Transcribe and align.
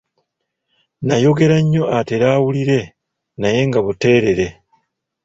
Nayogera 1.07 1.57
nnyo 1.63 1.83
atere 1.97 2.25
awulire 2.35 2.79
naye 3.41 3.61
nga 3.69 3.79
buteerere. 3.85 4.47